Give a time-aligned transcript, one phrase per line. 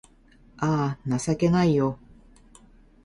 [0.57, 1.99] あぁ、情けないよ